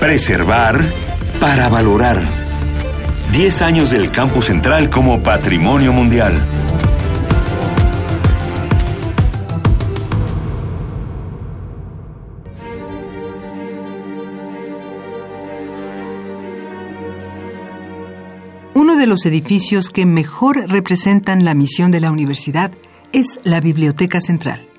Preservar 0.00 0.80
para 1.40 1.68
valorar. 1.68 2.18
10 3.32 3.60
años 3.60 3.90
del 3.90 4.10
Campus 4.10 4.46
Central 4.46 4.88
como 4.88 5.22
Patrimonio 5.22 5.92
Mundial. 5.92 6.40
Uno 18.72 18.96
de 18.96 19.06
los 19.06 19.26
edificios 19.26 19.90
que 19.90 20.06
mejor 20.06 20.66
representan 20.70 21.44
la 21.44 21.52
misión 21.52 21.90
de 21.90 22.00
la 22.00 22.10
universidad 22.10 22.72
es 23.12 23.38
la 23.44 23.60
Biblioteca 23.60 24.22
Central. 24.22 24.69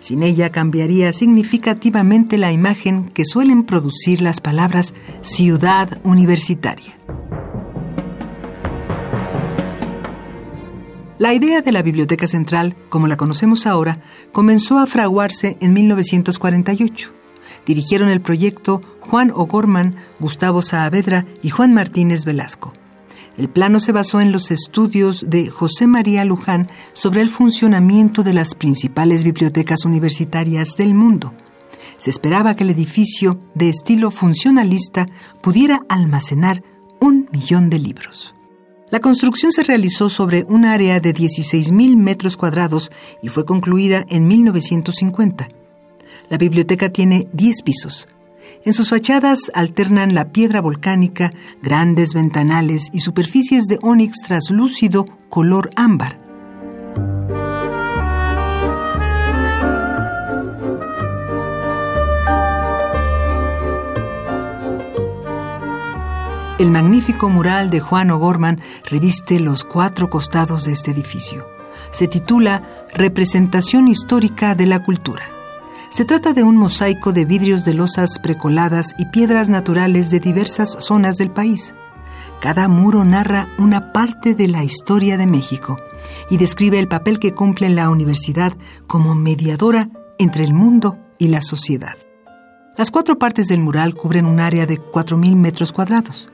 Sin 0.00 0.22
ella 0.22 0.50
cambiaría 0.50 1.12
significativamente 1.12 2.38
la 2.38 2.52
imagen 2.52 3.10
que 3.10 3.24
suelen 3.24 3.64
producir 3.64 4.22
las 4.22 4.40
palabras 4.40 4.94
ciudad 5.20 6.00
universitaria. 6.04 6.94
La 11.18 11.34
idea 11.34 11.60
de 11.60 11.70
la 11.70 11.82
Biblioteca 11.82 12.26
Central, 12.26 12.74
como 12.88 13.06
la 13.06 13.18
conocemos 13.18 13.66
ahora, 13.66 13.98
comenzó 14.32 14.78
a 14.78 14.86
fraguarse 14.86 15.58
en 15.60 15.74
1948. 15.74 17.12
Dirigieron 17.66 18.08
el 18.08 18.22
proyecto 18.22 18.80
Juan 19.00 19.30
O'Gorman, 19.30 19.96
Gustavo 20.18 20.62
Saavedra 20.62 21.26
y 21.42 21.50
Juan 21.50 21.74
Martínez 21.74 22.24
Velasco. 22.24 22.72
El 23.36 23.48
plano 23.48 23.80
se 23.80 23.92
basó 23.92 24.20
en 24.20 24.32
los 24.32 24.50
estudios 24.50 25.24
de 25.28 25.48
José 25.48 25.86
María 25.86 26.24
Luján 26.24 26.66
sobre 26.92 27.20
el 27.20 27.28
funcionamiento 27.28 28.22
de 28.22 28.34
las 28.34 28.54
principales 28.54 29.24
bibliotecas 29.24 29.84
universitarias 29.84 30.76
del 30.76 30.94
mundo. 30.94 31.32
Se 31.96 32.10
esperaba 32.10 32.56
que 32.56 32.64
el 32.64 32.70
edificio, 32.70 33.38
de 33.54 33.68
estilo 33.68 34.10
funcionalista, 34.10 35.06
pudiera 35.42 35.80
almacenar 35.88 36.62
un 37.00 37.28
millón 37.32 37.70
de 37.70 37.78
libros. 37.78 38.34
La 38.90 39.00
construcción 39.00 39.52
se 39.52 39.62
realizó 39.62 40.10
sobre 40.10 40.44
un 40.44 40.64
área 40.64 40.98
de 40.98 41.14
16.000 41.14 41.96
metros 41.96 42.36
cuadrados 42.36 42.90
y 43.22 43.28
fue 43.28 43.44
concluida 43.44 44.04
en 44.08 44.26
1950. 44.26 45.46
La 46.28 46.38
biblioteca 46.38 46.90
tiene 46.90 47.28
10 47.32 47.62
pisos, 47.62 48.08
en 48.64 48.72
sus 48.72 48.90
fachadas 48.90 49.50
alternan 49.54 50.14
la 50.14 50.32
piedra 50.32 50.60
volcánica, 50.60 51.30
grandes 51.62 52.14
ventanales 52.14 52.88
y 52.92 53.00
superficies 53.00 53.64
de 53.66 53.78
ónix 53.82 54.18
traslúcido 54.22 55.06
color 55.28 55.70
ámbar. 55.76 56.18
El 66.60 66.70
magnífico 66.70 67.30
mural 67.30 67.70
de 67.70 67.80
Juan 67.80 68.10
O'Gorman 68.10 68.60
reviste 68.90 69.40
los 69.40 69.64
cuatro 69.64 70.10
costados 70.10 70.64
de 70.64 70.72
este 70.72 70.90
edificio. 70.90 71.48
Se 71.90 72.06
titula 72.06 72.62
Representación 72.92 73.88
histórica 73.88 74.54
de 74.54 74.66
la 74.66 74.84
cultura. 74.84 75.39
Se 75.90 76.04
trata 76.04 76.32
de 76.32 76.44
un 76.44 76.54
mosaico 76.54 77.12
de 77.12 77.24
vidrios 77.24 77.64
de 77.64 77.74
losas 77.74 78.20
precoladas 78.20 78.94
y 78.96 79.06
piedras 79.06 79.48
naturales 79.48 80.12
de 80.12 80.20
diversas 80.20 80.76
zonas 80.78 81.16
del 81.16 81.32
país. 81.32 81.74
Cada 82.40 82.68
muro 82.68 83.04
narra 83.04 83.48
una 83.58 83.92
parte 83.92 84.36
de 84.36 84.46
la 84.46 84.62
historia 84.62 85.16
de 85.16 85.26
México 85.26 85.76
y 86.30 86.36
describe 86.36 86.78
el 86.78 86.86
papel 86.86 87.18
que 87.18 87.34
cumple 87.34 87.68
la 87.70 87.90
universidad 87.90 88.52
como 88.86 89.16
mediadora 89.16 89.90
entre 90.18 90.44
el 90.44 90.54
mundo 90.54 90.96
y 91.18 91.26
la 91.26 91.42
sociedad. 91.42 91.98
Las 92.76 92.92
cuatro 92.92 93.18
partes 93.18 93.48
del 93.48 93.60
mural 93.60 93.96
cubren 93.96 94.26
un 94.26 94.38
área 94.38 94.66
de 94.66 94.80
4.000 94.80 95.34
metros 95.34 95.72
cuadrados. 95.72 96.28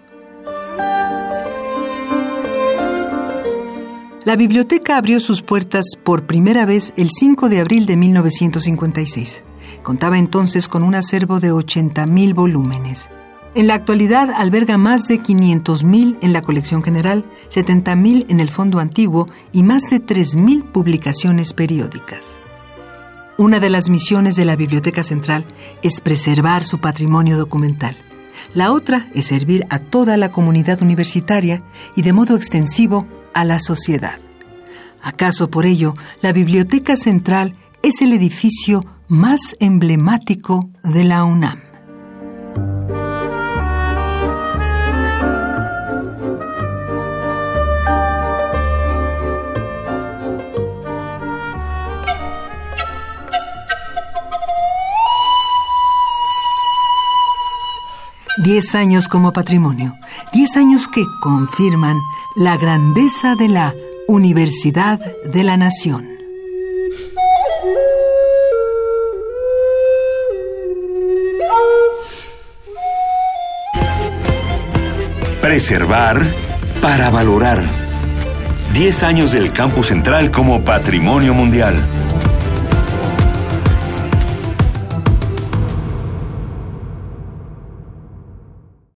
La 4.26 4.34
biblioteca 4.34 4.96
abrió 4.96 5.20
sus 5.20 5.42
puertas 5.42 5.84
por 6.02 6.26
primera 6.26 6.66
vez 6.66 6.92
el 6.96 7.10
5 7.16 7.48
de 7.48 7.60
abril 7.60 7.86
de 7.86 7.96
1956. 7.96 9.44
Contaba 9.84 10.18
entonces 10.18 10.66
con 10.66 10.82
un 10.82 10.96
acervo 10.96 11.38
de 11.38 11.52
80.000 11.52 12.34
volúmenes. 12.34 13.08
En 13.54 13.68
la 13.68 13.74
actualidad 13.74 14.30
alberga 14.36 14.78
más 14.78 15.06
de 15.06 15.20
500.000 15.20 16.18
en 16.22 16.32
la 16.32 16.42
colección 16.42 16.82
general, 16.82 17.24
70.000 17.50 18.26
en 18.28 18.40
el 18.40 18.50
fondo 18.50 18.80
antiguo 18.80 19.28
y 19.52 19.62
más 19.62 19.90
de 19.90 20.04
3.000 20.04 20.72
publicaciones 20.72 21.52
periódicas. 21.52 22.36
Una 23.38 23.60
de 23.60 23.70
las 23.70 23.88
misiones 23.88 24.34
de 24.34 24.44
la 24.44 24.56
Biblioteca 24.56 25.04
Central 25.04 25.44
es 25.82 26.00
preservar 26.00 26.64
su 26.64 26.80
patrimonio 26.80 27.38
documental. 27.38 27.96
La 28.54 28.72
otra 28.72 29.06
es 29.14 29.26
servir 29.26 29.66
a 29.70 29.78
toda 29.78 30.16
la 30.16 30.32
comunidad 30.32 30.82
universitaria 30.82 31.62
y 31.94 32.02
de 32.02 32.12
modo 32.12 32.34
extensivo 32.34 33.06
a 33.36 33.44
la 33.44 33.60
sociedad. 33.60 34.18
¿Acaso 35.02 35.50
por 35.50 35.66
ello 35.66 35.94
la 36.22 36.32
Biblioteca 36.32 36.96
Central 36.96 37.54
es 37.82 38.00
el 38.00 38.12
edificio 38.12 38.80
más 39.08 39.54
emblemático 39.60 40.70
de 40.82 41.04
la 41.04 41.22
UNAM? 41.24 41.60
Diez 58.42 58.74
años 58.74 59.08
como 59.08 59.32
patrimonio, 59.32 59.94
diez 60.32 60.56
años 60.56 60.88
que 60.88 61.04
confirman 61.20 61.96
la 62.36 62.58
grandeza 62.58 63.34
de 63.34 63.48
la 63.48 63.74
Universidad 64.06 65.00
de 65.24 65.42
la 65.42 65.56
Nación. 65.56 66.06
Preservar 75.40 76.26
para 76.82 77.08
valorar. 77.08 77.62
10 78.74 79.02
años 79.04 79.32
del 79.32 79.52
Campus 79.52 79.86
Central 79.86 80.30
como 80.30 80.62
Patrimonio 80.62 81.32
Mundial. 81.32 81.82